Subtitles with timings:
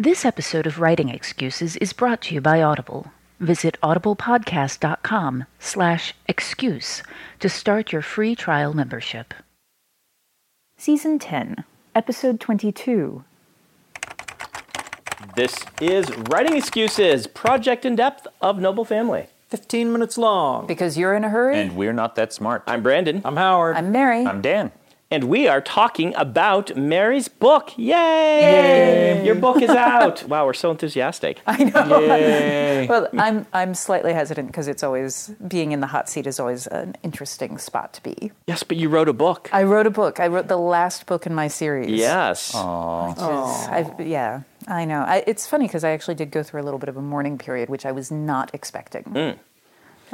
[0.00, 3.10] This episode of Writing Excuses is brought to you by Audible.
[3.40, 7.02] Visit audiblepodcast.com slash excuse
[7.40, 9.34] to start your free trial membership.
[10.76, 11.64] Season 10,
[11.96, 13.24] Episode 22.
[15.34, 19.26] This is Writing Excuses, Project in Depth of Noble Family.
[19.48, 20.68] 15 minutes long.
[20.68, 21.58] Because you're in a hurry?
[21.58, 22.62] And we're not that smart.
[22.68, 23.76] I'm Brandon, I'm Howard.
[23.76, 24.24] I'm Mary.
[24.24, 24.70] I'm Dan.
[25.10, 27.72] And we are talking about Mary's book.
[27.78, 29.24] Yay!
[29.24, 30.22] Your book is out.
[30.28, 31.40] wow, we're so enthusiastic.
[31.46, 32.00] I know.
[32.00, 32.86] Yay.
[32.86, 36.66] Well, I'm I'm slightly hesitant because it's always being in the hot seat is always
[36.66, 38.32] an interesting spot to be.
[38.46, 39.48] Yes, but you wrote a book.
[39.52, 40.20] I wrote a book.
[40.20, 41.90] I wrote the last book in my series.
[41.90, 42.52] Yes.
[42.52, 45.00] Which is, I've, yeah, I know.
[45.00, 47.38] I, it's funny because I actually did go through a little bit of a mourning
[47.38, 49.04] period, which I was not expecting.
[49.04, 49.38] Mm.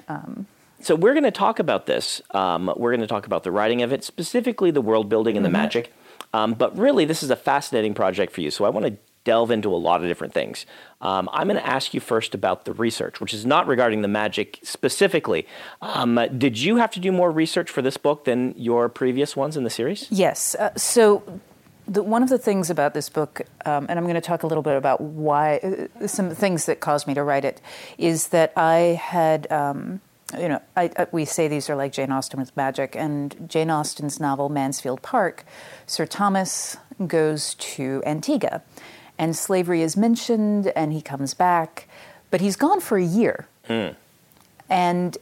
[0.08, 0.46] Um,
[0.84, 2.20] So we're going to talk about this.
[2.32, 5.44] Um, we're going to talk about the writing of it, specifically the world building and
[5.44, 5.92] the magic.
[6.34, 8.50] Um, but really, this is a fascinating project for you.
[8.50, 10.66] So I want to delve into a lot of different things.
[11.00, 14.08] Um, I'm going to ask you first about the research, which is not regarding the
[14.08, 15.46] magic specifically.
[15.80, 19.56] Um, did you have to do more research for this book than your previous ones
[19.56, 20.06] in the series?
[20.10, 20.54] Yes.
[20.54, 21.40] Uh, so,
[21.88, 24.46] the, one of the things about this book, um, and I'm going to talk a
[24.46, 27.62] little bit about why, uh, some things that caused me to write it,
[27.96, 30.02] is that I had, um,
[30.40, 33.70] you know, I, I, we say these are like Jane Austen with magic, and Jane
[33.70, 35.44] Austen's novel Mansfield Park,
[35.86, 36.76] Sir Thomas
[37.06, 38.62] goes to Antigua,
[39.18, 41.88] and slavery is mentioned, and he comes back,
[42.30, 43.46] but he's gone for a year.
[43.66, 43.88] Hmm.
[44.68, 45.18] And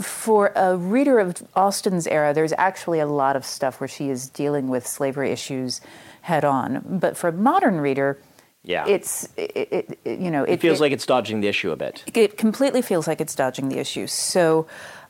[0.00, 4.28] for a reader of Austen's era, there's actually a lot of stuff where she is
[4.28, 5.80] dealing with slavery issues
[6.22, 6.84] head on.
[7.00, 8.18] But for a modern reader,
[8.64, 8.86] Yeah.
[8.86, 12.04] it's it, it, it- you know It feels like it's dodging the issue a bit.
[12.14, 14.06] it completely feels like it's dodging the issue.
[14.06, 14.66] So.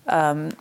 [0.07, 0.53] Um,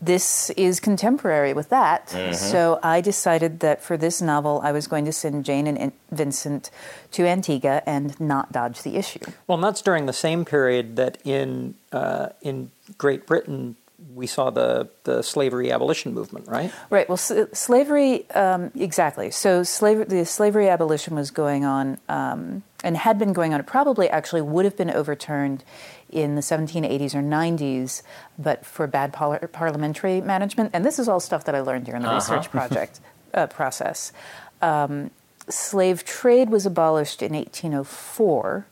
[0.00, 2.10] this is contemporary with that.
[2.34, 6.70] So I decided that for this novel, I was going to send Jane and Vincent
[7.12, 9.20] to Antigua and not dodge the issue.
[9.46, 13.76] well, and that's during the same period that in uh, in Great Britain
[14.14, 16.72] we saw the the slavery abolition movement, right?
[16.90, 17.08] Right.
[17.08, 19.30] Well, s- slavery, um, exactly.
[19.30, 23.60] So, slavery, the slavery abolition was going on um, and had been going on.
[23.60, 25.64] It probably actually would have been overturned
[26.10, 28.02] in the 1780s or 90s,
[28.38, 30.70] but for bad par- parliamentary management.
[30.72, 33.00] And this is all stuff that I learned during the research project
[33.32, 34.12] uh, process.
[34.62, 35.10] Um,
[35.48, 38.66] slave trade was abolished in 1804.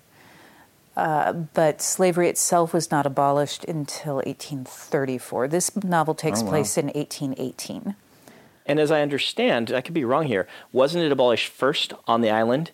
[0.97, 5.49] Uh, but slavery itself was not abolished until 1834.
[5.49, 7.95] This novel takes place in 1818.
[8.67, 12.31] And as I understand, I could be wrong here, wasn't it abolished first on the
[12.31, 12.73] island,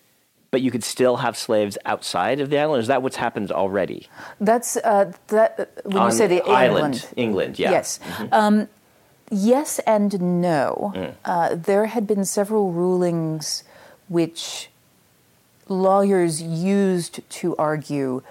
[0.51, 2.81] but you could still have slaves outside of the island?
[2.81, 4.07] Is that what's happened already?
[4.39, 5.71] That's uh, that.
[5.83, 7.71] When on you say the island, England, yeah.
[7.71, 7.99] Yes.
[8.31, 8.67] Um,
[9.31, 10.91] yes and no.
[10.95, 11.15] Mm.
[11.25, 13.63] Uh, there had been several rulings
[14.07, 14.69] which
[15.69, 18.21] lawyers used to argue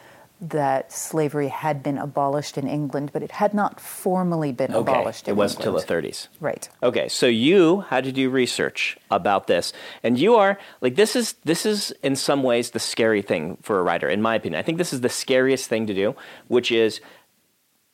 [0.41, 5.26] that slavery had been abolished in England, but it had not formally been Okay, abolished
[5.26, 6.28] in it wasn't until the 30s.
[6.41, 6.69] Right.
[6.82, 9.72] Okay, so you had to do research about this,
[10.03, 13.81] and you are like this is this is in some ways the scary thing for
[13.81, 14.60] a writer, in my opinion.
[14.60, 16.15] I think this is the scariest thing to do,
[16.47, 17.00] which is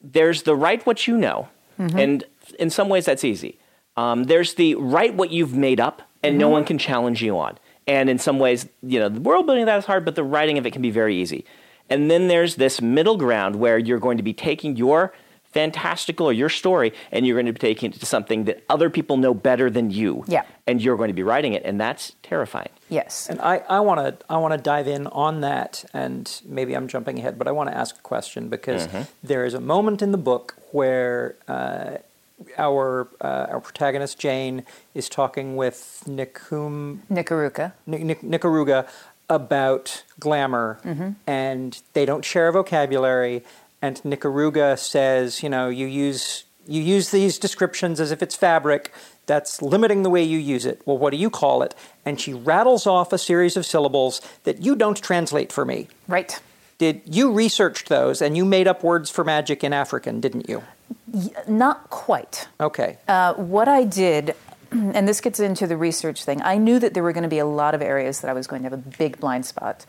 [0.02, 2.24] there's the write what you know, and
[2.58, 3.58] in some ways that's easy.
[3.96, 7.58] Um, there's the write what you've made up, and no one can challenge you on.
[7.86, 10.24] And in some ways, you know, the world building of that is hard, but the
[10.24, 11.44] writing of it can be very easy.
[11.90, 15.12] And then there's this middle ground where you're going to be taking your
[15.54, 18.90] fantastical or your story and you're going to be taking it to something that other
[18.90, 20.24] people know better than you.
[20.26, 20.42] Yeah.
[20.66, 22.70] And you're going to be writing it, and that's terrifying.
[22.88, 23.28] Yes.
[23.28, 26.88] And I I want to I want to dive in on that, and maybe I'm
[26.88, 28.88] jumping ahead, but I want to ask a question because
[29.22, 31.36] there is a moment in the book where.
[31.46, 31.98] Uh,
[32.58, 34.64] our uh, our protagonist Jane
[34.94, 37.72] is talking with Nikum Nikaruka.
[37.86, 38.88] Nic- Nic- Nicaruga
[39.30, 40.78] about glamour,
[41.26, 43.42] and they don't share a vocabulary.
[43.80, 48.92] And Nicaruga says, you know, you use you use these descriptions as if it's fabric.
[49.26, 50.82] That's limiting the way you use it.
[50.84, 51.74] Well, what do you call it?
[52.04, 55.88] And she rattles off a series of syllables that you don't translate for me.
[56.06, 56.38] Right.
[56.76, 60.62] Did you researched those and you made up words for magic in African, didn't you?
[61.46, 62.48] Not quite.
[62.60, 62.98] Okay.
[63.06, 64.34] Uh, what I did,
[64.70, 67.38] and this gets into the research thing, I knew that there were going to be
[67.38, 69.86] a lot of areas that I was going to have a big blind spot,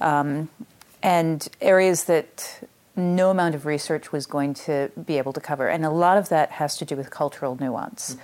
[0.00, 0.48] um,
[1.02, 2.64] and areas that
[2.96, 5.68] no amount of research was going to be able to cover.
[5.68, 8.16] And a lot of that has to do with cultural nuance.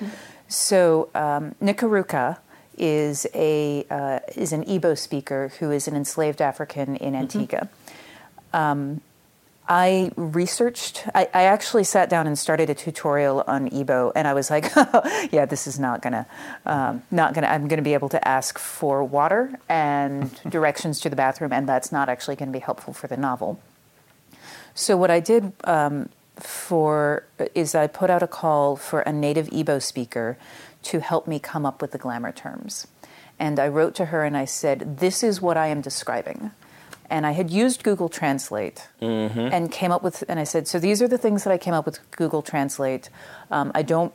[0.49, 2.39] So, um, Nikaruka
[2.79, 7.69] is a uh, is an Igbo speaker who is an enslaved African in Antigua
[9.69, 11.07] I researched.
[11.15, 14.65] I, I, actually sat down and started a tutorial on Igbo, and I was like,
[15.33, 16.27] "Yeah, this is not gonna,
[16.67, 17.47] um, not gonna.
[17.47, 21.93] I'm gonna be able to ask for water and directions to the bathroom, and that's
[21.93, 23.61] not actually to be helpful for the novel."
[24.75, 27.25] So what I did um, for
[27.55, 30.37] is I put out a call for a native Igbo speaker
[30.85, 32.89] to help me come up with the glamour terms,
[33.39, 36.51] and I wrote to her and I said, "This is what I am describing."
[37.11, 39.39] And I had used Google Translate mm-hmm.
[39.53, 41.75] and came up with, and I said, so these are the things that I came
[41.75, 43.11] up with Google Translate.
[43.51, 44.13] Um, I don't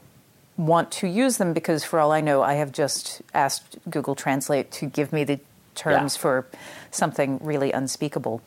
[0.57, 4.71] want to use them because, for all I know, I have just asked Google Translate
[4.71, 5.39] to give me the
[5.75, 6.21] terms yeah.
[6.21, 6.47] for
[6.91, 8.41] something really unspeakable,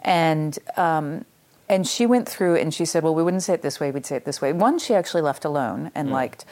[0.00, 0.58] and.
[0.76, 1.24] Um,
[1.68, 4.04] and she went through and she said, Well, we wouldn't say it this way, we'd
[4.04, 4.52] say it this way.
[4.52, 6.10] One, she actually left alone and mm.
[6.10, 6.44] liked,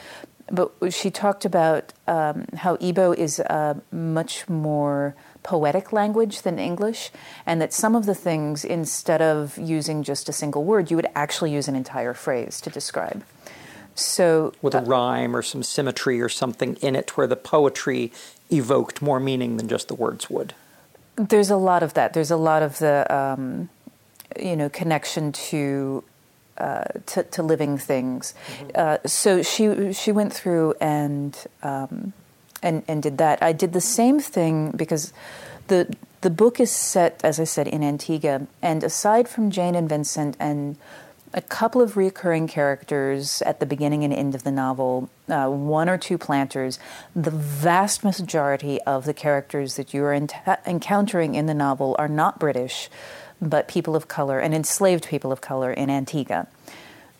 [0.49, 7.11] but she talked about um, how Igbo is uh, much more poetic language than English,
[7.45, 11.07] and that some of the things, instead of using just a single word, you would
[11.15, 13.23] actually use an entire phrase to describe.
[13.95, 18.11] So, with a uh, rhyme or some symmetry or something in it where the poetry
[18.49, 20.53] evoked more meaning than just the words would.
[21.15, 22.13] There's a lot of that.
[22.13, 23.69] There's a lot of the, um,
[24.39, 26.03] you know, connection to
[26.57, 28.33] uh, to, to, living things.
[28.57, 28.69] Mm-hmm.
[28.75, 32.11] Uh, so she she went through and um,
[32.61, 33.41] and and did that.
[33.41, 35.13] I did the same thing because
[35.67, 39.87] the the book is set, as I said, in Antigua, and aside from Jane and
[39.87, 40.77] Vincent and
[41.33, 45.87] a couple of recurring characters at the beginning and end of the novel, uh, one
[45.87, 46.79] or two planters,
[47.15, 50.29] the vast majority of the characters that you are in-
[50.65, 52.89] encountering in the novel are not British,
[53.39, 56.47] but people of color and enslaved people of color in Antigua.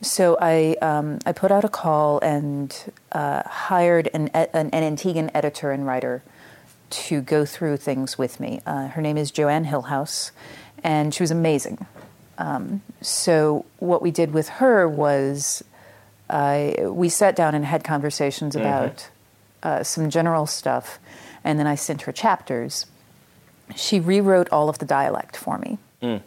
[0.01, 2.75] So I um, I put out a call and
[3.11, 6.23] uh, hired an, an, an Antiguan editor and writer
[6.89, 8.61] to go through things with me.
[8.65, 10.31] Uh, her name is Joanne Hillhouse,
[10.83, 11.85] and she was amazing.
[12.37, 15.63] Um, so what we did with her was
[16.29, 18.65] uh, we sat down and had conversations mm-hmm.
[18.65, 19.09] about
[19.63, 20.97] uh, some general stuff,
[21.43, 22.85] and then I sent her chapters.
[23.75, 25.77] She rewrote all of the dialect for me.
[26.01, 26.21] Mm.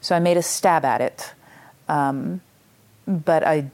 [0.00, 1.34] So I made a stab at it.
[1.88, 2.40] Um,
[3.06, 3.70] but I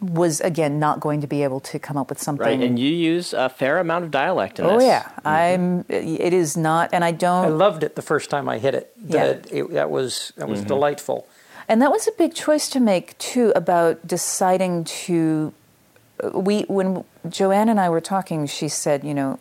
[0.00, 2.46] was again not going to be able to come up with something.
[2.46, 4.86] Right, and you use a fair amount of dialect in oh, this.
[4.86, 5.28] yeah, mm-hmm.
[5.28, 5.84] I'm.
[5.88, 7.46] It is not, and I don't.
[7.46, 8.92] I loved it the first time I hit it.
[9.08, 9.62] That yeah.
[9.62, 10.68] it, that was that was mm-hmm.
[10.68, 11.26] delightful.
[11.70, 15.52] And that was a big choice to make too about deciding to.
[16.32, 19.38] We when Joanne and I were talking, she said, you know,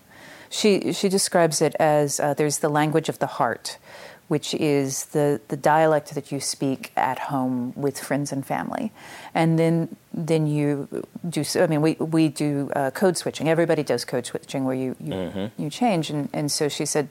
[0.50, 3.78] she she describes it as uh, there's the language of the heart
[4.28, 8.92] which is the, the dialect that you speak at home with friends and family.
[9.34, 13.48] And then then you do, I mean, we, we do uh, code switching.
[13.48, 15.62] Everybody does code switching where you, you, mm-hmm.
[15.62, 16.10] you change.
[16.10, 17.08] And, and so she said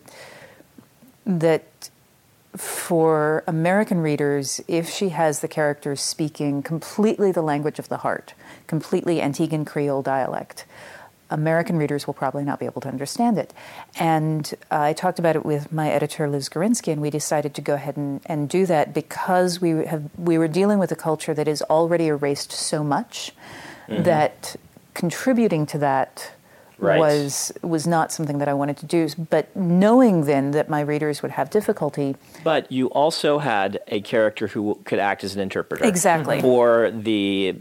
[1.24, 1.90] that
[2.56, 8.34] for American readers, if she has the characters speaking completely the language of the heart,
[8.66, 10.64] completely Antiguan Creole dialect,
[11.30, 13.52] American readers will probably not be able to understand it.
[13.98, 17.60] And uh, I talked about it with my editor, Liz Gorinsky, and we decided to
[17.60, 21.34] go ahead and, and do that because we, have, we were dealing with a culture
[21.34, 23.32] that is already erased so much
[23.88, 24.02] mm-hmm.
[24.04, 24.56] that
[24.94, 26.32] contributing to that
[26.78, 26.98] right.
[26.98, 29.08] was was not something that I wanted to do.
[29.30, 32.16] But knowing then that my readers would have difficulty.
[32.44, 35.84] But you also had a character who could act as an interpreter.
[35.84, 36.40] Exactly.
[36.40, 37.56] For the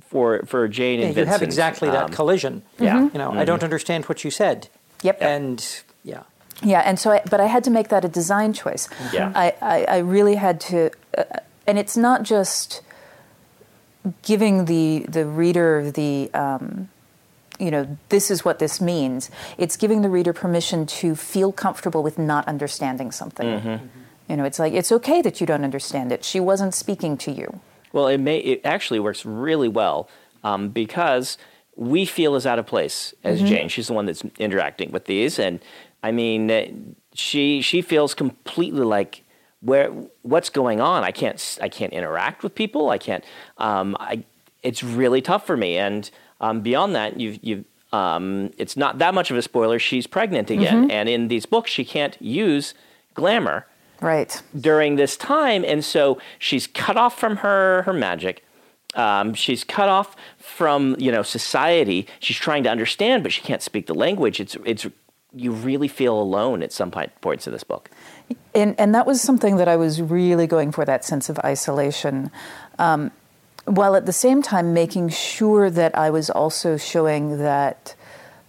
[0.00, 2.62] for for Jane and yeah, you have exactly that um, collision.
[2.78, 3.38] Yeah, you know, mm-hmm.
[3.38, 4.68] I don't understand what you said.
[5.02, 6.22] Yep, and yeah,
[6.62, 8.88] yeah, and so, I, but I had to make that a design choice.
[9.12, 11.24] Yeah, I, I, I really had to, uh,
[11.66, 12.82] and it's not just
[14.22, 16.30] giving the the reader the.
[16.34, 16.88] Um,
[17.58, 19.30] you know, this is what this means.
[19.56, 23.46] It's giving the reader permission to feel comfortable with not understanding something.
[23.46, 23.86] Mm-hmm.
[24.28, 26.24] You know, it's like it's okay that you don't understand it.
[26.24, 27.60] She wasn't speaking to you.
[27.92, 30.08] Well, it may it actually works really well
[30.44, 31.38] um, because
[31.76, 33.48] we feel as out of place as mm-hmm.
[33.48, 33.68] Jane.
[33.68, 35.60] She's the one that's interacting with these, and
[36.02, 39.22] I mean, she she feels completely like
[39.60, 39.90] where
[40.22, 41.04] what's going on.
[41.04, 42.90] I can't I can't interact with people.
[42.90, 43.24] I can't.
[43.58, 44.24] Um, I
[44.62, 45.76] it's really tough for me.
[45.76, 49.78] And um, beyond that, you you um, it's not that much of a spoiler.
[49.78, 50.90] She's pregnant again, mm-hmm.
[50.90, 52.74] and in these books, she can't use
[53.14, 53.66] glamour
[54.02, 54.42] right.
[54.58, 58.44] during this time and so she's cut off from her her magic.
[58.94, 62.06] Um, she's cut off from you know society.
[62.20, 64.40] She's trying to understand but she can't speak the language.
[64.40, 64.86] It's it's
[65.34, 67.90] you really feel alone at some points in this book.
[68.54, 72.30] And and that was something that i was really going for that sense of isolation
[72.78, 73.10] um,
[73.64, 77.94] while at the same time making sure that i was also showing that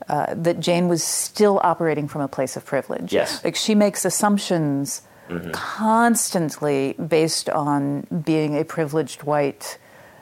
[0.10, 3.14] uh, that Jane was still operating from a place of privilege.
[3.14, 3.44] Yes.
[3.44, 5.02] Like she makes assumptions
[5.52, 9.78] constantly based on being a privileged white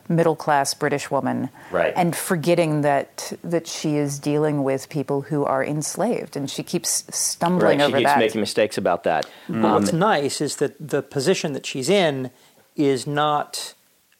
[0.09, 1.93] middle class British woman, Right.
[1.95, 7.05] and forgetting that that she is dealing with people who are enslaved, and she keeps
[7.09, 7.85] stumbling Right.
[7.85, 8.19] She over keeps that.
[8.19, 9.25] making mistakes about that.
[9.47, 12.29] But what's nice is that the position that she's in
[12.75, 13.73] is not.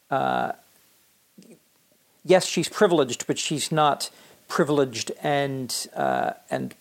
[0.10, 0.54] Uh,
[2.24, 4.10] yes, she's privileged, but she's not
[4.48, 6.74] privileged and uh, and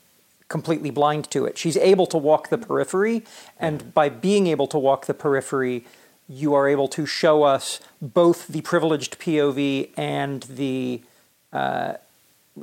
[0.51, 1.57] completely blind to it.
[1.57, 3.25] She's able to walk the periphery,
[3.59, 5.87] and by being able to walk the periphery,
[6.29, 11.01] you are able to show us both the privileged POV and the
[11.55, 11.95] uh,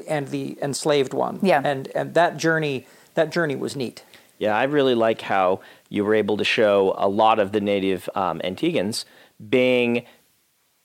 [0.08, 1.39] and the enslaved one.
[1.41, 1.62] Yeah.
[1.63, 4.03] and and that journey that journey was neat.
[4.38, 8.08] Yeah, I really like how you were able to show a lot of the native
[8.13, 9.06] um, Antiguans
[9.50, 10.06] being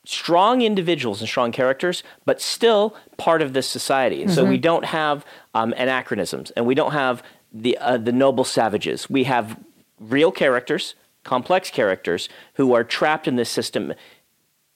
[0.05, 4.27] strong individuals and strong characters, but still part of this society.
[4.27, 9.09] So we don't have um, anachronisms, and we don't have the uh, the noble savages.
[9.09, 9.57] We have
[9.99, 13.93] real characters, complex characters who are trapped in this system.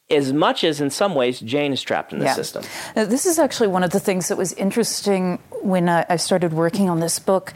[0.09, 2.33] As much as, in some ways, Jane is trapped in this Yeah.
[2.35, 2.63] system.
[2.95, 6.53] Now, this is actually one of the things that was interesting when I, I started
[6.53, 7.53] working on this book,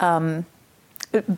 [0.00, 0.44] um,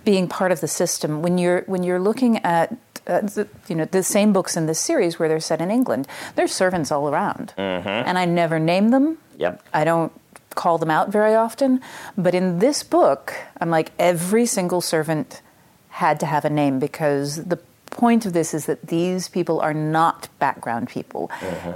[0.05, 1.23] being part of the system.
[1.23, 2.75] When you're when you're looking at
[3.07, 6.07] uh, the, you know the same books in this series where they're set in England,
[6.35, 9.19] there's servants all around, and I never name them.
[9.39, 9.63] Yep.
[9.73, 10.13] I don't
[10.55, 11.81] call them out very often,
[12.17, 15.43] but in this book, I'm like every single servant
[15.91, 17.59] had to have a name because the
[17.91, 21.31] point of this is that these people are not background people.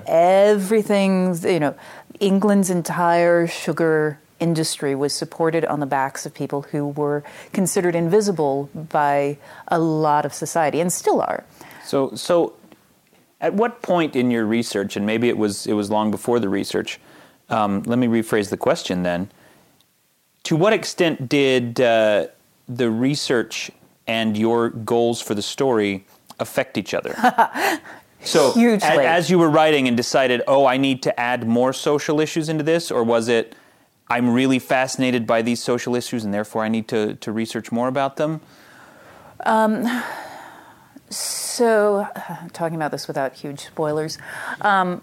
[0.06, 1.74] Everything's you know,
[2.20, 8.68] England's entire sugar industry was supported on the backs of people who were considered invisible
[8.74, 11.44] by a lot of society and still are.
[11.84, 12.54] So, so
[13.40, 16.48] at what point in your research, and maybe it was it was long before the
[16.48, 17.00] research.
[17.48, 19.30] Um, let me rephrase the question then.
[20.44, 22.28] To what extent did uh,
[22.68, 23.70] the research
[24.06, 26.04] and your goals for the story
[26.38, 27.14] affect each other?
[28.22, 28.52] so,
[29.00, 32.48] a- as you were writing and decided, oh, I need to add more social issues
[32.48, 33.54] into this, or was it,
[34.10, 37.88] I'm really fascinated by these social issues and therefore I need to, to research more
[37.88, 38.40] about them?
[39.46, 40.02] Um,
[41.12, 42.06] So,
[42.52, 44.18] talking about this without huge spoilers,
[44.60, 45.02] um,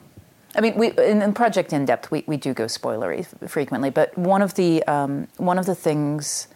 [0.56, 3.90] I mean, we in, in Project In Depth we, we do go spoilery f- frequently,
[3.90, 6.48] but one of the um, one of the things.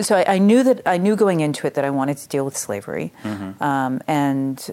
[0.00, 2.44] So I, I knew that I knew going into it that I wanted to deal
[2.44, 3.12] with slavery,
[3.60, 4.70] um, and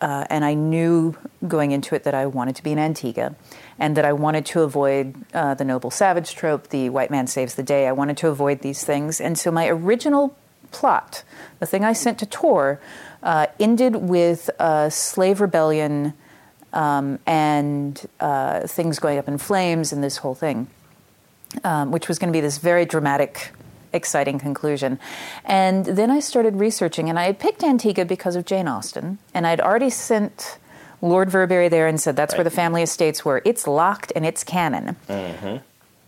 [0.00, 3.34] uh, and I knew going into it that I wanted to be an Antigua,
[3.78, 7.54] and that I wanted to avoid uh, the noble savage trope, the white man saves
[7.54, 7.86] the day.
[7.88, 10.36] I wanted to avoid these things, and so my original
[10.70, 11.24] plot,
[11.58, 12.80] the thing I sent to Tor,
[13.22, 16.14] uh, ended with a slave rebellion
[16.72, 20.68] um, and uh, things going up in flames and this whole thing,
[21.64, 23.52] um, which was going to be this very dramatic,
[23.92, 24.98] exciting conclusion.
[25.44, 29.46] And then I started researching, and I had picked Antigua because of Jane Austen, and
[29.46, 30.58] I'd already sent
[31.00, 33.42] Lord Verbury there and said that's where the family estates were.
[33.44, 34.96] It's locked and it's canon.
[35.08, 35.58] Mm-hmm.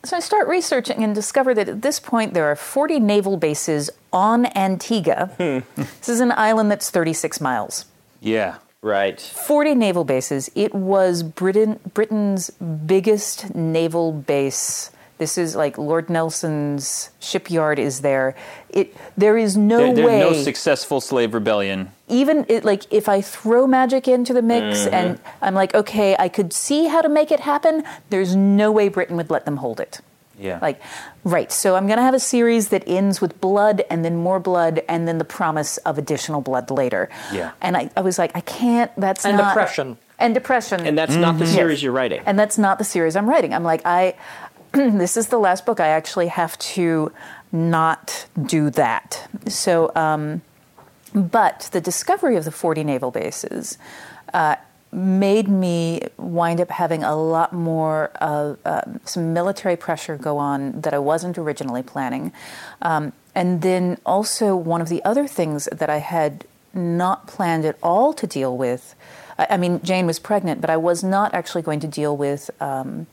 [0.02, 3.90] So I start researching and discover that at this point there are 40 naval bases
[4.12, 5.30] on Antigua.
[5.36, 7.84] this is an island that's 36 miles.
[8.20, 8.56] Yeah.
[8.82, 9.20] Right.
[9.20, 10.50] 40 naval bases.
[10.54, 14.90] It was Britain, Britain's biggest naval base.
[15.20, 18.34] This is like Lord Nelson's shipyard is there.
[18.70, 21.92] It there is no There- there's way no successful slave rebellion.
[22.08, 24.94] even it, like if I throw magic into the mix mm-hmm.
[24.94, 27.84] and I'm like, okay, I could see how to make it happen.
[28.08, 30.00] There's no way Britain would let them hold it.
[30.38, 30.58] Yeah.
[30.62, 30.80] Like,
[31.22, 31.52] right.
[31.52, 34.80] So I'm going to have a series that ends with blood and then more blood
[34.88, 37.10] and then the promise of additional blood later.
[37.30, 37.50] Yeah.
[37.60, 38.90] And I, I was like, I can't.
[38.96, 39.98] That's And not And depression.
[40.18, 40.86] And depression.
[40.86, 41.54] And that's not the mm-hmm.
[41.54, 42.22] series you're writing.
[42.24, 43.52] And that's not the series I'm writing.
[43.52, 44.14] I'm like, I,
[44.72, 45.80] this is the last book.
[45.80, 47.12] I actually have to
[47.50, 49.28] not do that.
[49.48, 50.42] So, um,
[51.12, 53.78] but the discovery of the 40 naval bases
[54.32, 54.56] uh,
[54.92, 60.80] made me wind up having a lot more of um some military pressure go on
[60.80, 62.32] that I wasn't originally planning.
[62.82, 67.76] Um, and then also, one of the other things that I had not planned at
[67.82, 68.94] all to deal with.
[69.38, 72.50] I I mean, Jane was pregnant, but I was not actually going to deal with
[72.60, 73.06] um,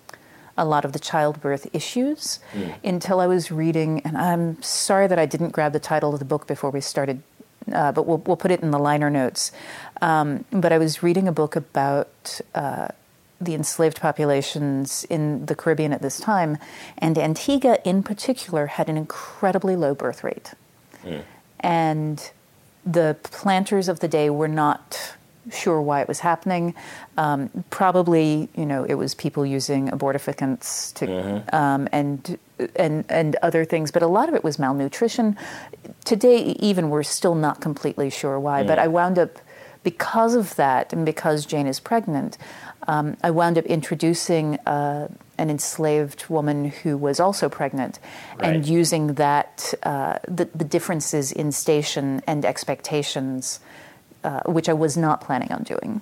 [0.58, 2.40] a lot of the childbirth issues
[2.84, 4.02] until I was reading.
[4.02, 7.22] And I'm sorry that I didn't grab the title of the book before we started,
[7.72, 9.52] uh, but we'll, we'll put it in the liner notes.
[10.02, 12.88] Um, but I was reading a book about uh,
[13.40, 16.58] the enslaved populations in the Caribbean at this time,
[16.98, 20.54] and Antigua in particular had an incredibly low birth rate.
[21.60, 22.32] And
[22.86, 25.14] the planters of the day were not
[25.52, 26.74] sure why it was happening.
[27.18, 32.38] Um, probably, you know, it was people using abortificants to, um, and
[32.76, 35.38] and and other things, but a lot of it was malnutrition.
[36.06, 38.64] today, even we're still not completely sure why.
[38.64, 39.40] But I wound up
[39.84, 42.38] because of that, and because Jane is pregnant.
[42.88, 48.00] Um, I wound up introducing uh, an enslaved woman who was also pregnant,
[48.40, 53.60] and using that uh, the, the differences in station and expectations,
[54.28, 56.02] uh, which I was not planning on doing.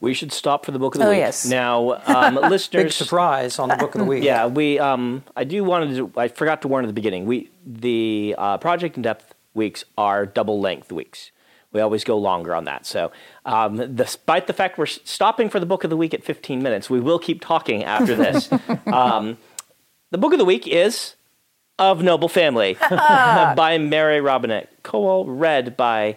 [0.00, 1.18] We should stop for the book of the Oh, week.
[1.18, 1.46] yes.
[1.46, 2.94] Now, um, Big listeners.
[2.94, 4.22] surprise on the book of the week.
[4.30, 4.78] Yeah, we.
[4.78, 6.12] Um, I do wanted to.
[6.20, 7.24] I forgot to warn at the beginning.
[7.26, 11.30] We the uh, project in depth weeks are double length weeks.
[11.72, 12.86] We always go longer on that.
[12.86, 13.10] So,
[13.46, 16.88] um, despite the fact we're stopping for the book of the week at 15 minutes,
[16.88, 18.48] we will keep talking after this.
[18.86, 19.38] um,
[20.12, 21.16] the book of the week is
[21.78, 26.16] of Noble Family by Mary Robinette, co-read by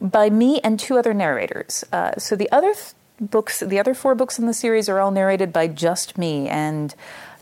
[0.00, 1.84] by me and two other narrators.
[1.92, 5.10] Uh, so the other th- books, the other four books in the series, are all
[5.10, 6.48] narrated by just me.
[6.48, 6.94] And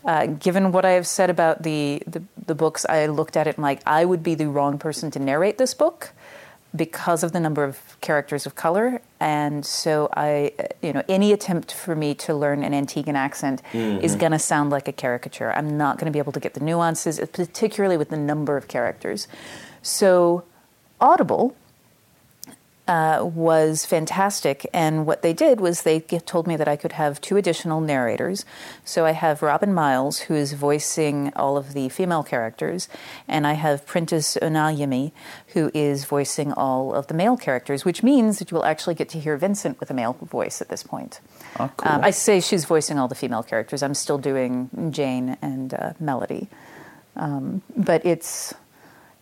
[0.05, 3.57] uh, given what I have said about the, the the books, I looked at it
[3.57, 6.13] and like I would be the wrong person to narrate this book
[6.75, 9.01] because of the number of characters of color.
[9.19, 14.15] And so I, you know, any attempt for me to learn an Antiguan accent is
[14.15, 15.53] going to sound like a caricature.
[15.53, 18.67] I'm not going to be able to get the nuances, particularly with the number of
[18.67, 19.27] characters.
[19.81, 20.43] So
[20.99, 21.55] Audible
[22.87, 24.67] uh, was fantastic.
[24.73, 28.45] And what they did was they told me that I could have two additional narrators.
[28.83, 32.87] So I have Robin Miles, who is voicing all of the female characters,
[33.27, 35.11] and I have Prentice Onayemi,
[35.49, 39.09] who is voicing all of the male characters, which means that you will actually get
[39.09, 41.19] to hear Vincent with a male voice at this point.
[41.59, 41.91] Oh, cool.
[41.91, 43.81] Um, I say she's voicing all the female characters.
[43.81, 46.49] I'm still doing Jane and uh, Melody.
[47.15, 48.53] Um, but it's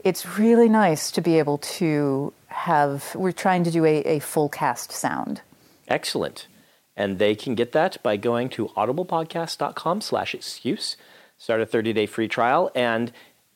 [0.03, 4.49] it's really nice to be able to have we're trying to do a, a full
[4.49, 5.41] cast sound
[5.87, 6.47] Excellent.
[6.95, 10.95] And they can get that by going to audiblepodcast.com slash excuse,
[11.37, 13.11] start a 30-day free trial, and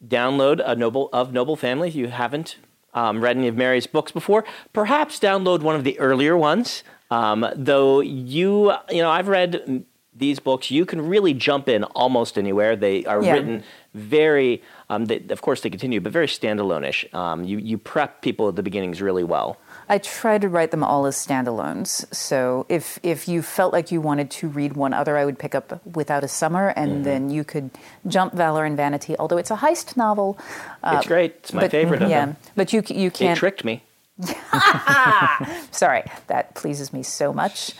[0.06, 2.58] download a Noble of Noble Family if you haven't
[2.94, 4.44] um, read any of Mary's books before.
[4.74, 6.84] Perhaps download one of the earlier ones.
[7.12, 9.86] Um, though you, you know, I've read
[10.18, 10.72] these books.
[10.72, 12.76] You can really jump in almost anywhere.
[12.76, 13.34] They are Yeah.
[13.34, 17.06] written very, um, they, of course they continue, but very standalone-ish.
[17.14, 19.58] Um, you, you prep people at the beginnings really well.
[19.90, 24.02] i try to write them all as standalones so if if you felt like you
[24.02, 27.04] wanted to read one other i would pick up without a summer and Mm-hmm.
[27.10, 27.70] then you could
[28.16, 30.36] jump valor and vanity although it's a heist novel
[30.84, 31.32] it's great.
[31.40, 32.36] It's my but, favorite of yeah them.
[32.60, 33.76] but you you can't tricked me.
[35.72, 37.74] sorry that pleases me so much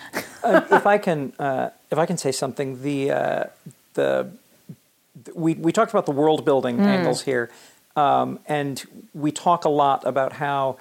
[0.44, 3.44] if I can, uh, if I can say something, the uh,
[3.94, 4.30] the
[5.34, 7.50] we we talked about the world building angles here,
[7.96, 10.78] um, and we talk a lot about how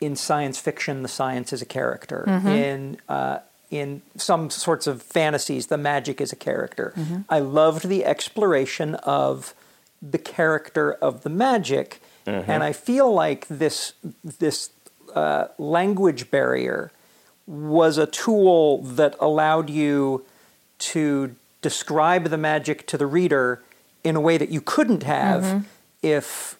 [0.00, 2.24] in science fiction the science is a character.
[2.48, 3.38] In uh,
[3.70, 6.92] in some sorts of fantasies, the magic is a character.
[7.28, 9.54] I loved the exploration of
[10.02, 14.70] the character of the magic, and I feel like this this
[15.14, 16.90] uh, language barrier
[17.46, 20.24] was a tool that allowed you
[20.78, 23.62] to describe the magic to the reader
[24.02, 25.66] in a way that you couldn't have
[26.02, 26.58] if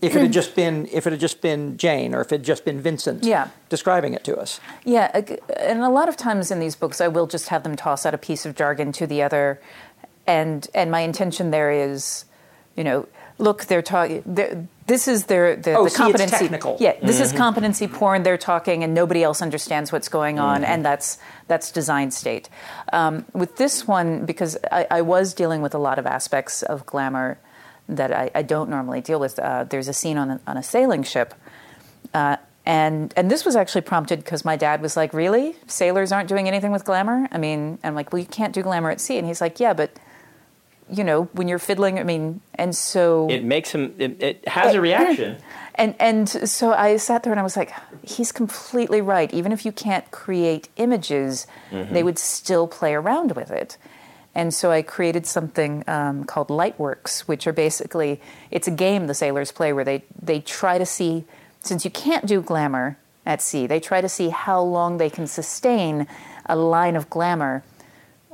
[0.00, 2.44] if it had just been if it had just been Jane or if it had
[2.44, 3.48] just been Vincent Yeah.
[3.68, 4.58] describing it to us.
[4.84, 5.10] Yeah,
[5.56, 8.12] and a lot of times in these books, I will just have them toss out
[8.12, 9.60] a piece of jargon to the other,
[10.26, 12.24] and and my intention there is,
[12.74, 13.06] you know,
[13.42, 14.22] look, they're talking.
[14.86, 16.36] This is their the, Oh, the see, it's competency.
[16.36, 16.76] technical.
[16.80, 18.22] Yeah, this is competency porn.
[18.22, 22.48] They're talking, and nobody else understands what's going on, and that's that's design state.
[22.92, 26.86] Um, with this one, because I, I was dealing with a lot of aspects of
[26.86, 27.38] glamour
[27.88, 29.38] that I, I don't normally deal with.
[29.38, 31.34] Uh, there's a scene on a, on a sailing ship.
[32.14, 36.28] Uh, and and this was actually prompted because my dad was like, "Really, sailors aren't
[36.28, 39.18] doing anything with glamour?" I mean, I'm like, "Well, you can't do glamour at sea,"
[39.18, 39.90] and he's like, "Yeah, but
[40.92, 43.94] you know, when you're fiddling, I mean," and so It makes him.
[43.98, 45.36] It, it has a reaction.
[45.74, 49.32] and and so I sat there and I was like, he's completely right.
[49.32, 53.78] Even if you can't create images, they would still play around with it.
[54.34, 59.14] And so I created something um, called Lightworks, which are basically it's a game the
[59.14, 61.24] sailors play where they they try to see
[61.60, 65.26] since you can't do glamour at sea, they try to see how long they can
[65.26, 66.06] sustain
[66.46, 67.62] a line of glamour,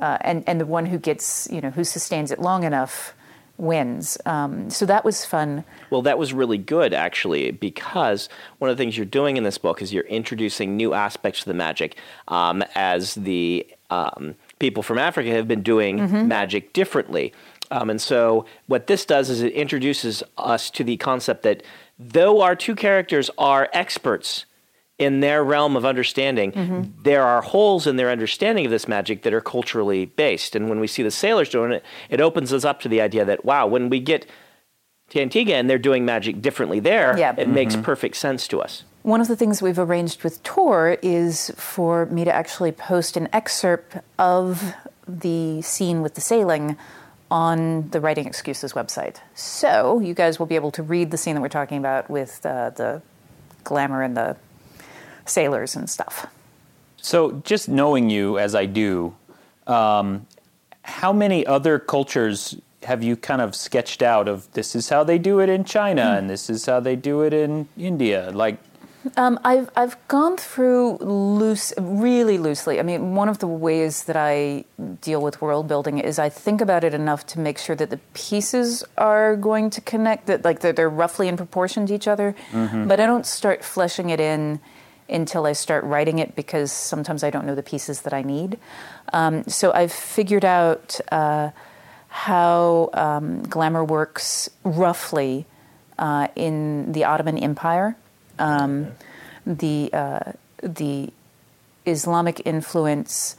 [0.01, 3.15] uh, and and the one who gets you know who sustains it long enough
[3.59, 4.17] wins.
[4.25, 5.65] Um, so that was fun.
[5.91, 9.59] Well, that was really good, actually, because one of the things you're doing in this
[9.59, 11.97] book is you're introducing new aspects to the magic
[12.29, 17.33] um, as the um, people from Africa have been doing magic differently.
[17.71, 21.63] Um, and so, what this does is it introduces us to the concept that
[21.99, 24.47] though our two characters are experts
[24.99, 29.33] in their realm of understanding, there are holes in their understanding of this magic that
[29.33, 30.57] are culturally based.
[30.57, 33.25] And when we see the sailors doing it, it opens us up to the idea
[33.25, 34.27] that, wow, when we get
[35.11, 37.35] to Antigua and they're doing magic differently there, Yeah.
[37.39, 38.83] it makes perfect sense to us.
[39.05, 43.29] One of the things we've arranged with Tor is for me to actually post an
[43.33, 44.75] excerpt of
[45.07, 46.77] the scene with the sailing
[47.31, 49.17] on the Writing Excuses website.
[49.35, 52.45] So you guys will be able to read the scene that we're talking about with
[52.45, 53.01] uh, the
[53.65, 54.37] glamour and the
[55.29, 56.27] sailors and stuff.
[57.01, 59.15] So, just knowing you as I do,
[59.67, 60.27] um,
[60.83, 65.19] how many other cultures have you kind of sketched out of this is how they
[65.19, 68.31] do it in China and this is how they do it in India?
[68.33, 68.59] Like,
[69.17, 72.81] Um, I've I've gone through loose, really loosely.
[72.81, 74.65] I mean, one of the ways that I
[75.01, 78.01] deal with world building is I think about it enough to make sure that the
[78.13, 82.35] pieces are going to connect, that like that they're roughly in proportion to each other.
[82.53, 84.59] But I don't start fleshing it in
[85.09, 88.59] until I start writing it because sometimes I don't know the pieces that I need.
[89.13, 91.51] Um, so I've figured out uh,
[92.09, 95.47] how um, glamour works roughly
[95.99, 97.97] uh, in the Ottoman Empire.
[98.39, 98.89] Um,
[99.47, 101.13] the uh, the
[101.87, 103.37] Islamic influence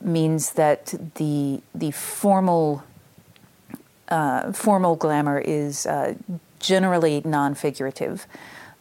[0.00, 2.82] means that the the formal
[4.08, 6.14] uh, formal glamour is uh,
[6.58, 8.26] generally non-figurative,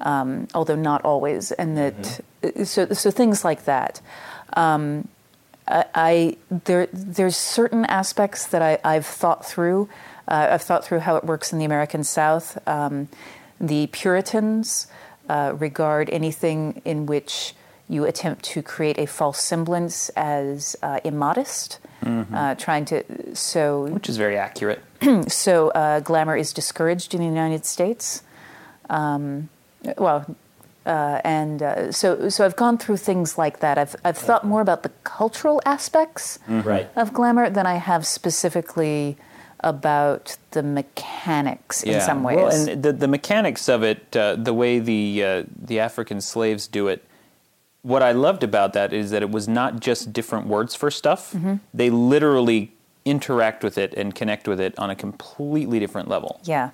[0.01, 2.21] um, although not always, and that
[2.65, 4.01] so so things like that.
[4.53, 5.07] Um,
[5.67, 9.89] I, I there there's certain aspects that I, I've thought through.
[10.27, 12.57] Uh, I've thought through how it works in the American South.
[12.67, 13.09] Um,
[13.59, 14.87] the Puritans
[15.29, 17.53] uh, regard anything in which
[17.87, 21.79] you attempt to create a false semblance as uh, immodest,
[22.33, 24.81] uh, trying to so which is very accurate.
[25.27, 28.23] so uh, glamour is discouraged in the United States.
[28.89, 29.49] Um,
[29.97, 30.25] well,
[30.85, 33.77] uh, and uh, so so I've gone through things like that.
[33.77, 36.89] I've I've thought more about the cultural aspects Right.
[36.95, 39.17] of glamour than I have specifically
[39.63, 42.37] about the mechanics in some ways.
[42.37, 46.67] Well, and the, the mechanics of it, uh, the way the uh, the African slaves
[46.67, 47.03] do it,
[47.83, 51.33] what I loved about that is that it was not just different words for stuff.
[51.33, 51.55] Mm-hmm.
[51.73, 52.71] They literally
[53.05, 56.39] interact with it and connect with it on a completely different level.
[56.43, 56.69] Yeah,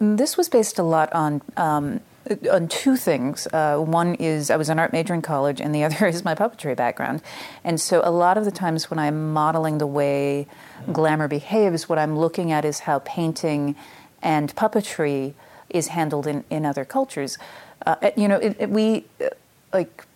[0.00, 2.00] this was based a lot on um,
[2.50, 3.46] on two things.
[3.52, 6.34] Uh, one is I was an art major in college, and the other is my
[6.34, 7.22] puppetry background.
[7.62, 10.46] And so, a lot of the times when I'm modeling the way
[10.92, 13.76] glamour behaves, what I'm looking at is how painting
[14.22, 15.34] and puppetry
[15.68, 17.36] is handled in, in other cultures.
[17.84, 19.28] Uh, you know, it, it, we uh,
[19.72, 20.06] like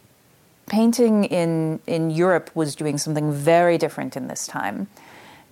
[0.67, 4.87] painting in in Europe was doing something very different in this time,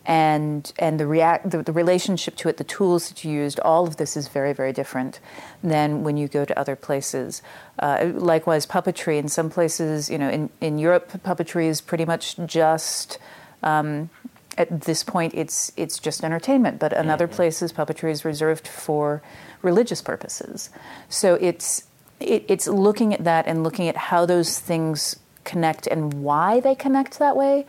[0.07, 3.87] and and the react the, the relationship to it, the tools that you used, all
[3.87, 5.21] of this is very very different
[5.63, 7.43] than when you go to other places.
[7.79, 12.37] Uh, likewise, puppetry in some places, you know, in in Europe, puppetry is pretty much
[12.47, 13.19] just.
[13.63, 14.11] Um,
[14.59, 19.21] at this point, it's it's just entertainment, but in other places, puppetry is reserved for
[19.61, 20.71] religious purposes.
[21.11, 21.85] So it's
[22.21, 26.75] it, it's looking at that and looking at how those things connect and why they
[26.75, 27.67] connect that way,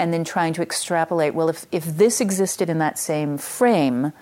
[0.00, 1.34] and then trying to extrapolate.
[1.34, 4.12] Well, if if this existed in that same frame,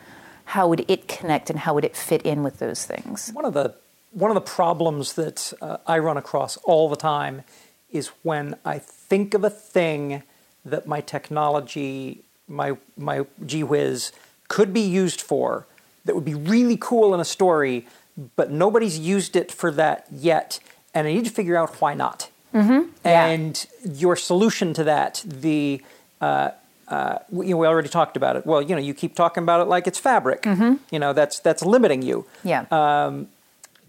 [0.47, 3.31] how would it connect and how would it fit in with those things?
[3.33, 3.75] One of the
[4.11, 7.45] one of the problems that uh, I run across all the time
[7.91, 10.25] is when I think of a thing
[10.65, 14.11] that my technology, my my gee whiz,
[14.49, 15.67] could be used for,
[16.07, 17.87] that would be really cool in a story,
[18.35, 20.59] but nobody's used it for that yet,
[20.93, 22.31] and I need to figure out why not.
[22.55, 22.91] Mm-hmm.
[23.05, 25.83] And your solution to that, the
[26.21, 26.51] uh,
[26.89, 28.47] uh, we, we already talked about it.
[28.47, 30.45] Well, you know, you keep talking about it like it's fabric.
[30.91, 32.27] You know, that's that's limiting you.
[32.45, 32.65] Yeah.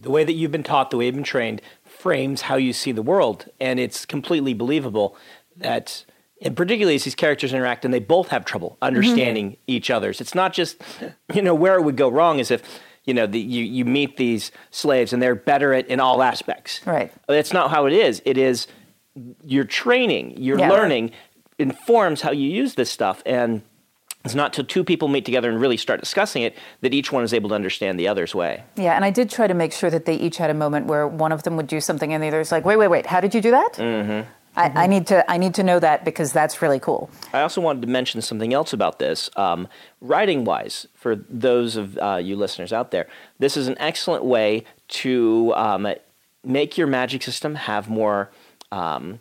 [0.01, 2.91] the way that you've been taught, the way you've been trained, frames how you see
[2.91, 5.15] the world, and it's completely believable
[5.57, 6.05] that,
[6.41, 10.21] and particularly as these characters interact, and they both have trouble understanding each other's.
[10.21, 10.81] It's not just,
[11.33, 12.63] you know, where it would go wrong is if,
[13.09, 16.79] you know, the, you you meet these slaves and they're better at in all aspects.
[16.85, 17.11] Right.
[17.27, 18.21] That's not how it is.
[18.23, 18.67] It is
[19.43, 20.69] your training, your Yeah.
[20.69, 21.11] learning
[21.57, 23.63] informs how you use this stuff, and.
[24.25, 27.23] It's not till two people meet together and really start discussing it that each one
[27.23, 28.63] is able to understand the other's way.
[28.75, 31.07] Yeah, and I did try to make sure that they each had a moment where
[31.07, 33.33] one of them would do something and the other's like, wait, wait, wait, how did
[33.33, 33.73] you do that?
[33.75, 34.29] Mm-hmm.
[34.59, 37.09] I, I need to I need to know that because that's really cool.
[37.33, 39.29] I also wanted to mention something else about this.
[39.35, 39.67] Um,
[40.01, 43.07] writing wise, for those of uh, you listeners out there,
[43.39, 45.87] this is an excellent way to um,
[46.43, 48.29] make your magic system have more
[48.71, 49.19] um,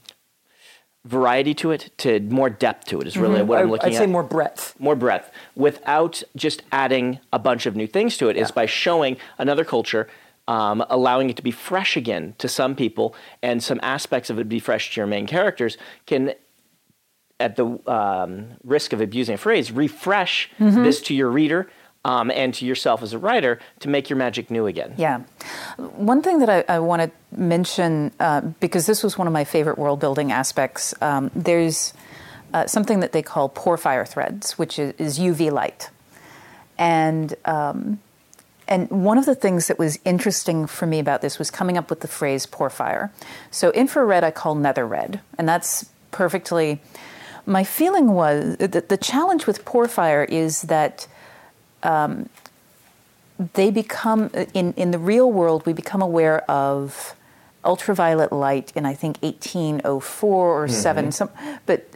[1.05, 3.95] variety to it, to more depth to it, is really what I'm I- looking I'd
[3.95, 4.75] at say more breadth.
[4.79, 8.55] more breadth without just adding a bunch of new things to it is Yeah.
[8.55, 10.09] by showing another culture
[10.49, 14.49] um, allowing it to be fresh again to some people and some aspects of it
[14.49, 16.35] be fresh to your main characters can
[17.39, 21.71] at the um, risk of abusing a phrase refresh this to your reader
[22.05, 24.95] um, and to yourself as a writer to make your magic new again.
[24.97, 25.21] Yeah.
[25.77, 29.45] One thing that I, I want to mention, uh, because this was one of my
[29.45, 31.93] favorite world building aspects, um, there's
[32.55, 35.91] uh, something that they call porfire threads, which is, is UV light.
[36.79, 38.01] And um,
[38.69, 41.89] and one of the things that was interesting for me about this was coming up
[41.89, 43.11] with the phrase porfire.
[43.51, 46.81] So infrared I call nether red, and that's perfectly.
[47.47, 51.09] My feeling was that the challenge with porfire is that
[51.83, 52.29] um,
[53.55, 57.15] they become in in the real world we become aware of
[57.65, 60.75] ultraviolet light in I think 1804 or mm-hmm.
[60.75, 61.31] 7 some
[61.65, 61.87] but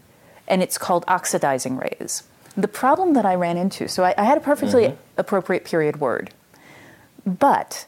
[0.46, 2.22] and it's called oxidizing rays.
[2.56, 4.96] The problem that I ran into, so I, I had a perfectly mm-hmm.
[5.16, 6.30] appropriate period word
[7.26, 7.86] but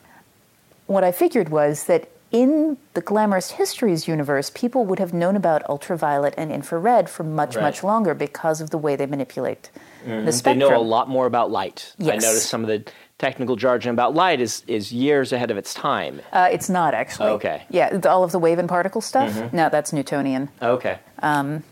[0.86, 5.64] what I figured was that in the glamorous histories universe, people would have known about
[5.68, 7.62] ultraviolet and infrared for much, right.
[7.62, 9.70] much longer because of the way they manipulate
[10.04, 10.24] mm-hmm.
[10.24, 10.58] the spectrum.
[10.58, 11.94] They know a lot more about light.
[11.96, 12.24] Yes.
[12.24, 15.72] I noticed some of the technical jargon about light is, is years ahead of its
[15.74, 16.20] time.
[16.32, 17.28] Uh, it's not actually.
[17.28, 17.62] Okay.
[17.70, 19.32] Yeah, all of the wave and particle stuff.
[19.32, 19.56] Mm-hmm.
[19.56, 20.48] No, that's Newtonian.
[20.60, 20.98] Okay.
[21.20, 21.62] Um,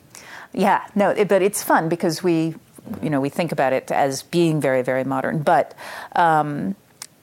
[0.53, 2.55] yeah, no, it, but it's fun because we,
[3.03, 5.43] you know, we think about it as being very, very modern.
[5.43, 5.75] But
[6.15, 6.77] um,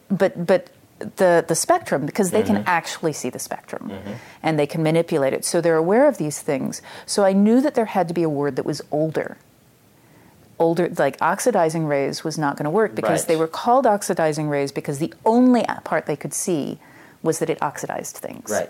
[0.10, 0.70] but but
[1.00, 2.56] the the spectrum because they mm-hmm.
[2.56, 4.14] can actually see the spectrum mm-hmm.
[4.44, 5.46] and they can manipulate it.
[5.46, 6.82] So they're aware of these things.
[7.06, 9.38] So i knew that there had to be a word that was older.
[10.58, 13.28] Older like oxidizing rays was not going to work because right.
[13.30, 16.80] they were called oxidizing rays because the only part they could see
[17.24, 18.50] was that it oxidized things.
[18.50, 18.70] Right.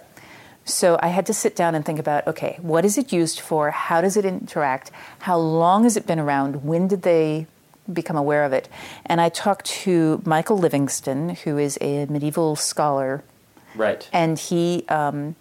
[0.66, 3.72] So i had to sit down and think about okay what is it used for?
[3.72, 4.92] How does it interact?
[5.20, 6.64] How long has it been around?
[6.64, 7.48] When did they
[7.94, 8.70] become aware of it.
[9.06, 13.24] And I talked to Michael Livingston, who is a medieval scholar.
[13.76, 14.08] Right.
[14.12, 15.36] And he, um,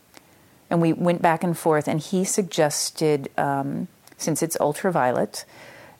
[0.70, 5.44] and we went back and forth, and he suggested, um, since it's ultraviolet,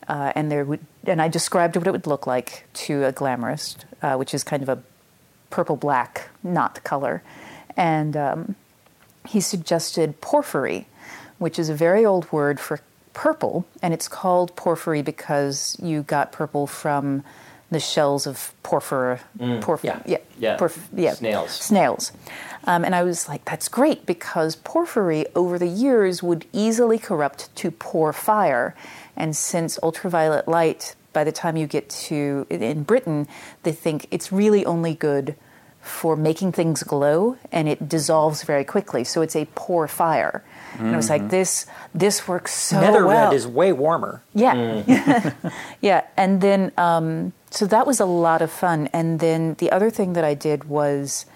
[0.09, 3.85] uh, and there would, and I described what it would look like to a glamourist,
[4.03, 4.83] uh, which is kind of a
[5.51, 7.23] purple black not color,
[7.77, 8.55] and um,
[9.27, 10.87] he suggested porphyry,
[11.39, 12.81] which is a very old word for
[13.13, 17.25] purple, and it's called porphyry because you got purple from
[17.71, 22.13] the shells of porphyr, mm, porphyr yeah, yeah, yeah, porf, yeah, snails, snails.
[22.65, 27.55] Um, and I was like, that's great because porphyry over the years would easily corrupt
[27.57, 28.73] to porfire,
[29.17, 33.29] and since ultraviolet light, by the time you get to in Britain,
[33.65, 35.35] they think it's really only good
[35.89, 39.05] for making things glow, and it dissolves very quickly.
[39.05, 40.43] So it's a porfire.
[40.75, 40.85] Mm-hmm.
[40.85, 41.31] And I was like, mm-hmm.
[41.31, 43.31] this this works so Nether well.
[43.31, 44.23] red is way warmer.
[44.35, 45.53] Yeah, mm.
[45.81, 46.05] yeah.
[46.17, 48.89] And then um, so that was a lot of fun.
[48.93, 51.27] And then the other thing that I did was,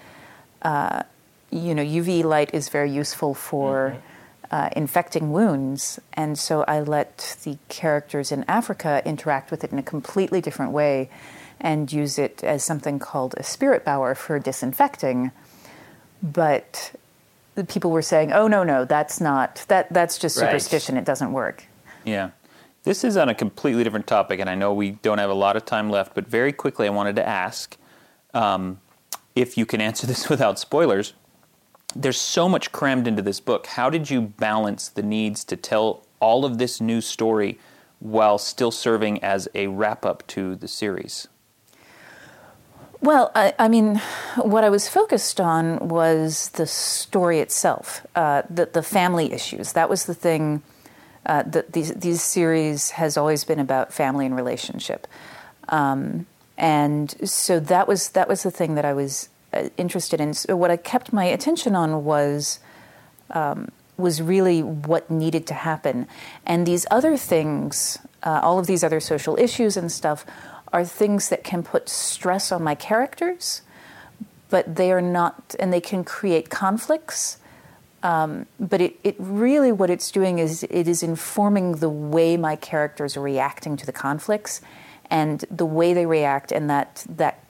[0.61, 1.03] uh,
[1.51, 3.95] you know, UV light is very useful for.
[3.95, 4.07] Mm-hmm.
[4.51, 9.79] Uh, infecting wounds, and so I let the characters in Africa interact with it in
[9.79, 11.09] a completely different way,
[11.63, 15.31] and use it as something called a spirit bower for disinfecting.
[16.21, 16.93] But
[17.69, 19.91] people were saying, "Oh no, no, that's not that.
[19.91, 20.95] That's just superstition.
[20.95, 21.01] Right.
[21.01, 21.63] It doesn't work."
[22.03, 22.31] Yeah.
[22.83, 25.55] This is on a completely different topic, and I know we don't have a lot
[25.55, 27.77] of time left, but very quickly I wanted to ask
[28.33, 28.81] um,
[29.35, 31.13] if you can answer this without spoilers.
[31.95, 33.67] There's so much crammed into this book.
[33.67, 37.59] How did you balance the needs to tell all of this new story
[37.99, 41.27] while still serving as a wrap up to the series?
[43.03, 43.97] Well, I, I, mean,
[44.37, 49.73] what I was focused on was the story itself, uh, the, the family issues.
[49.73, 50.63] That was the thing.
[51.25, 55.07] Uh, that these these series has always been about family and relationship,
[55.69, 56.25] um,
[56.57, 60.33] and so that was that was the thing that I was uh, interested in.
[60.33, 62.59] So what I kept my attention on was.
[63.31, 66.07] Um, was really what needed to happen.
[66.47, 70.25] And these other things, uh, all of these other social issues and stuff,
[70.73, 73.61] are things that can put stress on my characters,
[74.49, 77.37] but they are not, and they can create conflicts.
[78.01, 82.57] Um, but it, it really, what it's doing is it is informing the way my
[82.57, 84.59] characters are reacting to the conflicts
[85.09, 87.43] and the way they react, and that, that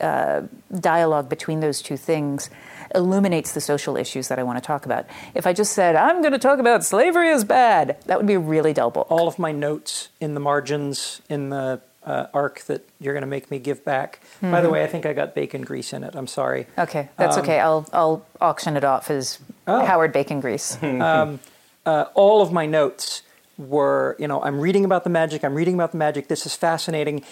[0.00, 0.42] uh,
[0.80, 2.50] dialogue between those two things
[2.94, 5.06] illuminates the social issues that I want to talk about.
[5.34, 8.34] If I just said, I'm going to talk about slavery is bad, that would be
[8.34, 9.06] a really dull book.
[9.10, 13.28] All of my notes in the margins, in the uh, arc that you're going to
[13.28, 14.20] make me give back.
[14.36, 14.50] Mm-hmm.
[14.50, 14.72] By the mm-hmm.
[14.72, 16.16] way, I think I got bacon grease in it.
[16.16, 16.66] I'm sorry.
[16.78, 17.60] Okay, that's um, okay.
[17.60, 19.84] I'll I'll auction it off as oh.
[19.84, 20.82] Howard bacon grease.
[20.82, 21.38] um,
[21.84, 23.22] uh, all of my notes
[23.58, 25.44] were, you know, I'm reading about the magic.
[25.44, 26.28] I'm reading about the magic.
[26.28, 27.22] This is fascinating.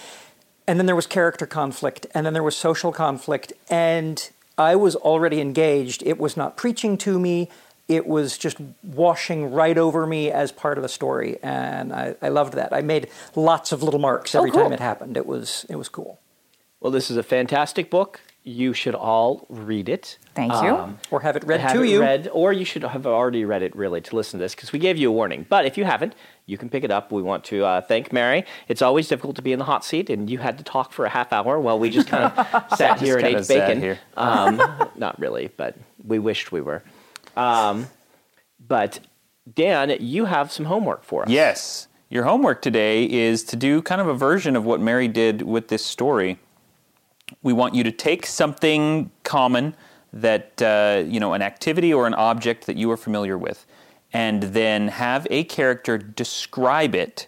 [0.68, 4.96] And then there was character conflict, and then there was social conflict, and I was
[4.96, 6.02] already engaged.
[6.04, 7.48] It was not preaching to me.
[7.88, 12.28] It was just washing right over me as part of the story, and I, I
[12.28, 12.72] loved that.
[12.72, 14.62] I made lots of little marks every Oh, cool.
[14.64, 15.16] time it happened.
[15.16, 16.18] It was it was cool.
[16.80, 18.20] Well, this is a fantastic book.
[18.48, 20.18] You should all read it.
[20.36, 20.76] Thank you.
[20.76, 22.00] Um, Or have it read have to it you.
[22.00, 24.78] read, or you should have already read it really to listen to this because we
[24.78, 25.46] gave you a warning.
[25.48, 27.10] But if you haven't, you can pick it up.
[27.10, 28.44] We want to uh, thank Mary.
[28.68, 31.04] It's always difficult to be in the hot seat, and you had to talk for
[31.04, 33.80] a half hour while we just kind of sat here and ate bacon.
[33.80, 33.98] here.
[34.16, 34.62] Um,
[34.96, 36.84] not really, but we wished we were.
[37.36, 37.88] Um,
[38.58, 39.00] but
[39.54, 41.30] Dan, you have some homework for us.
[41.30, 41.88] Yes.
[42.08, 45.68] Your homework today is to do kind of a version of what Mary did with
[45.68, 46.38] this story.
[47.42, 49.74] We want you to take something common
[50.12, 53.66] that, uh, you know, an activity or an object that you are familiar with,
[54.12, 57.26] and then have a character describe it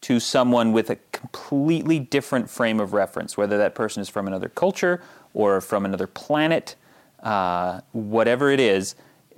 [0.00, 4.48] to someone with a completely different frame of reference, whether that person is from another
[4.48, 5.02] culture
[5.34, 6.74] or from another planet,
[7.22, 8.94] uh, whatever it is,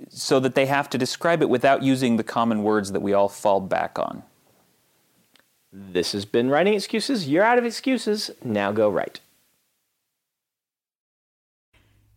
[0.07, 3.29] so that they have to describe it without using the common words that we all
[3.29, 4.23] fall back on.
[5.71, 7.27] This has been Writing Excuses.
[7.27, 8.31] You're out of excuses.
[8.43, 9.19] Now go write.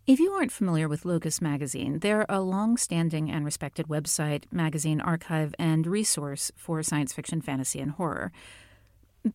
[0.05, 5.01] If you aren't familiar with Locus Magazine, they're a long standing and respected website, magazine
[5.01, 8.33] archive, and resource for science fiction, fantasy, and horror.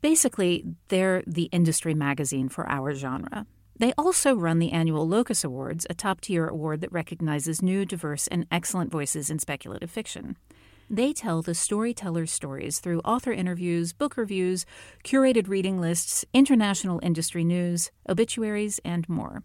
[0.02, 3.46] Basically, they're the industry magazine for our genre.
[3.80, 8.28] They also run the annual Locus Awards, a top tier award that recognizes new, diverse,
[8.28, 10.36] and excellent voices in speculative fiction.
[10.90, 14.66] They tell the storyteller's stories through author interviews, book reviews,
[15.04, 19.44] curated reading lists, international industry news, obituaries, and more.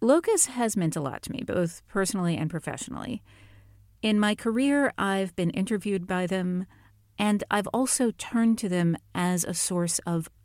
[0.00, 3.22] Locus has meant a lot to me, both personally and professionally.
[4.00, 6.66] In my career, I've been interviewed by them,
[7.18, 10.28] and I've also turned to them as a source of